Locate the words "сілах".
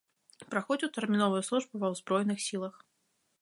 2.47-2.75